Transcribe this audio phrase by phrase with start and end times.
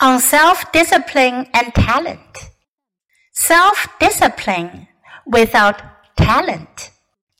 [0.00, 2.50] on self discipline and talent.
[3.32, 4.88] Self discipline
[5.26, 5.82] without
[6.16, 6.90] talent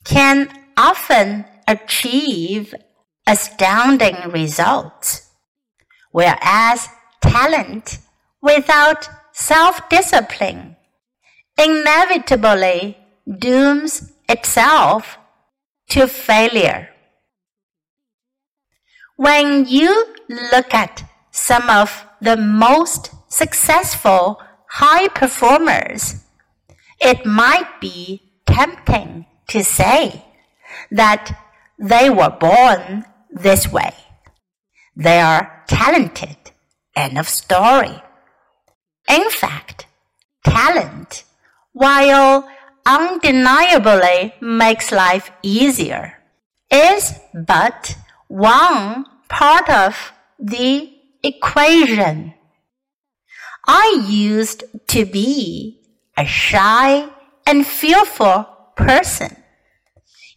[0.05, 2.75] can often achieve
[3.27, 5.31] astounding results,
[6.11, 6.89] whereas
[7.21, 7.99] talent
[8.41, 10.77] without self discipline
[11.59, 12.97] inevitably
[13.39, 15.19] dooms itself
[15.89, 16.89] to failure.
[19.17, 21.03] When you look at
[21.39, 26.25] some of the most successful high performers,
[27.01, 30.25] it might be tempting to say
[30.91, 31.39] that
[31.79, 33.95] they were born this way.
[34.97, 36.37] They are talented.
[36.97, 38.03] End of story.
[39.09, 39.87] In fact,
[40.45, 41.25] talent,
[41.73, 42.49] while
[42.85, 46.19] undeniably makes life easier,
[46.71, 52.35] is but one part of the equation.
[53.67, 55.81] I used to be
[56.17, 57.09] a shy
[57.47, 59.37] and fearful person.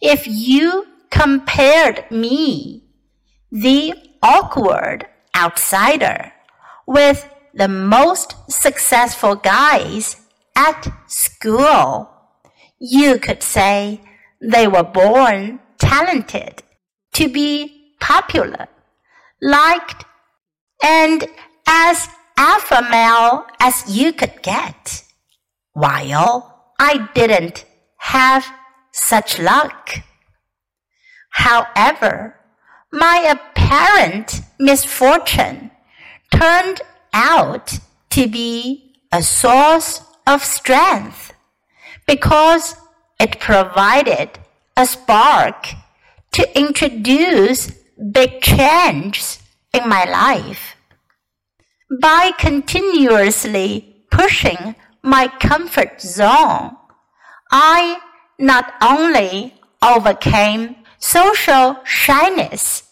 [0.01, 2.83] If you compared me,
[3.51, 6.33] the awkward outsider,
[6.87, 10.17] with the most successful guys
[10.55, 12.09] at school,
[12.79, 14.01] you could say
[14.41, 16.63] they were born talented
[17.13, 18.67] to be popular,
[19.41, 20.05] liked,
[20.83, 21.25] and
[21.67, 25.03] as alpha male as you could get,
[25.73, 27.65] while I didn't
[27.97, 28.45] have
[28.91, 29.91] such luck.
[31.29, 32.39] However,
[32.91, 35.71] my apparent misfortune
[36.31, 36.81] turned
[37.13, 41.33] out to be a source of strength
[42.05, 42.75] because
[43.19, 44.29] it provided
[44.75, 45.67] a spark
[46.31, 47.71] to introduce
[48.11, 49.41] big changes
[49.73, 50.70] in my life.
[51.99, 56.77] By continuously pushing my comfort zone,
[57.51, 57.99] I
[58.39, 62.83] not only overcame social shyness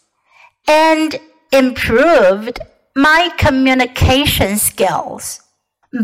[0.68, 1.18] and
[1.50, 2.60] improved
[2.94, 5.40] my communication skills,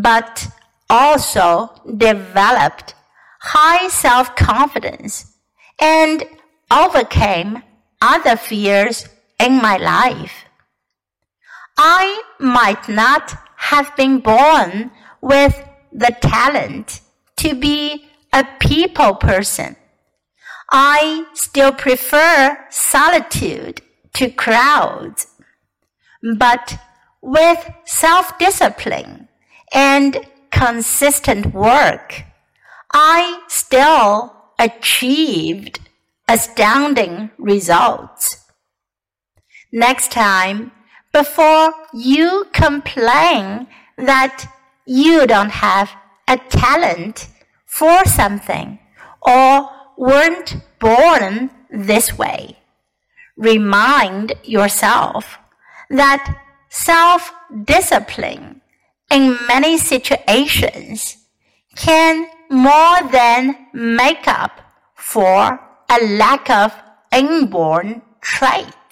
[0.00, 0.48] but
[0.88, 2.94] also developed
[3.40, 5.36] high self confidence
[5.78, 6.24] and
[6.70, 7.62] overcame
[8.00, 9.06] other fears
[9.38, 10.45] in my life.
[11.76, 17.00] I might not have been born with the talent
[17.36, 19.76] to be a people person.
[20.70, 23.82] I still prefer solitude
[24.14, 25.26] to crowds.
[26.36, 26.78] But
[27.20, 29.28] with self discipline
[29.72, 30.18] and
[30.50, 32.24] consistent work,
[32.92, 35.80] I still achieved
[36.28, 38.44] astounding results.
[39.72, 40.72] Next time,
[41.16, 43.66] before you complain
[43.96, 44.36] that
[44.84, 45.88] you don't have
[46.28, 47.28] a talent
[47.64, 48.78] for something
[49.22, 52.58] or weren't born this way.
[53.50, 55.38] Remind yourself
[55.88, 56.22] that
[56.68, 57.32] self
[57.64, 58.60] discipline
[59.10, 61.16] in many situations
[61.76, 63.40] can more than
[63.72, 64.54] make up
[64.94, 65.38] for
[65.96, 66.74] a lack of
[67.10, 68.85] inborn traits.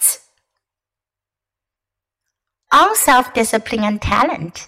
[2.75, 4.67] On self discipline and talent.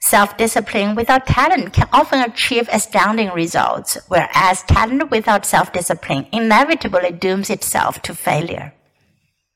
[0.00, 7.10] Self discipline without talent can often achieve astounding results, whereas talent without self discipline inevitably
[7.10, 8.74] dooms itself to failure.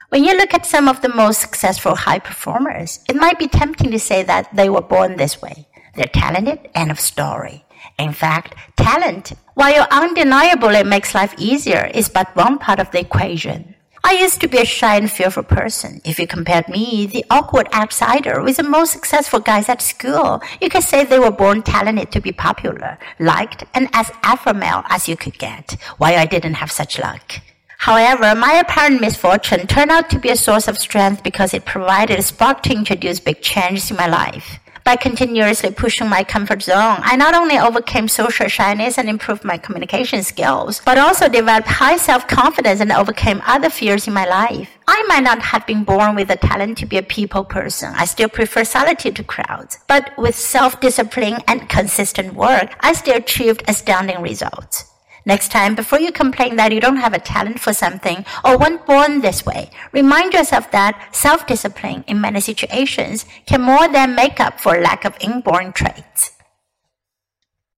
[0.09, 3.91] When you look at some of the most successful high performers, it might be tempting
[3.91, 5.69] to say that they were born this way.
[5.95, 7.67] They're talented, end of story.
[7.99, 13.75] In fact, talent, while undeniably makes life easier, is but one part of the equation.
[14.05, 16.01] I used to be a shy and fearful person.
[16.05, 20.69] If you compared me, the awkward outsider, with the most successful guys at school, you
[20.69, 24.53] could say they were born talented to be popular, liked, and as alpha
[24.89, 27.41] as you could get, while I didn't have such luck.
[27.79, 32.19] However, my apparent misfortune turned out to be a source of strength because it provided
[32.19, 34.59] a spark to introduce big changes in my life.
[34.85, 39.57] By continuously pushing my comfort zone, I not only overcame social shyness and improved my
[39.57, 44.69] communication skills, but also developed high self-confidence and overcame other fears in my life.
[44.89, 47.93] I might not have been born with the talent to be a people person.
[47.97, 49.79] I still prefer solitude to crowds.
[49.87, 54.92] But with self-discipline and consistent work, I still achieved astounding results.
[55.25, 58.87] Next time, before you complain that you don't have a talent for something or weren't
[58.87, 64.61] born this way, remind yourself that self-discipline in many situations can more than make up
[64.61, 66.33] for lack of inborn traits.